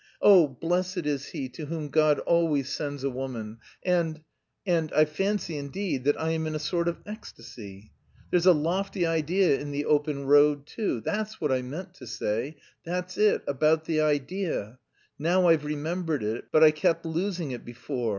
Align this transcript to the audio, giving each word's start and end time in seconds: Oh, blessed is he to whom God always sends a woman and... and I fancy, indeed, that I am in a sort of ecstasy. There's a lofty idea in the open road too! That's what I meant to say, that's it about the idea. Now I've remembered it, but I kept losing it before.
Oh, 0.19 0.47
blessed 0.47 1.05
is 1.05 1.27
he 1.27 1.47
to 1.49 1.67
whom 1.67 1.89
God 1.89 2.17
always 2.17 2.73
sends 2.73 3.03
a 3.03 3.09
woman 3.11 3.59
and... 3.85 4.23
and 4.65 4.91
I 4.93 5.05
fancy, 5.05 5.59
indeed, 5.59 6.05
that 6.05 6.19
I 6.19 6.31
am 6.31 6.47
in 6.47 6.55
a 6.55 6.57
sort 6.57 6.87
of 6.87 6.97
ecstasy. 7.05 7.91
There's 8.31 8.47
a 8.47 8.51
lofty 8.51 9.05
idea 9.05 9.59
in 9.59 9.69
the 9.69 9.85
open 9.85 10.25
road 10.25 10.65
too! 10.65 11.01
That's 11.01 11.39
what 11.39 11.51
I 11.51 11.61
meant 11.61 11.93
to 11.97 12.07
say, 12.07 12.57
that's 12.83 13.15
it 13.15 13.43
about 13.47 13.85
the 13.85 14.01
idea. 14.01 14.79
Now 15.19 15.47
I've 15.47 15.65
remembered 15.65 16.23
it, 16.23 16.45
but 16.51 16.63
I 16.63 16.71
kept 16.71 17.05
losing 17.05 17.51
it 17.51 17.63
before. 17.63 18.09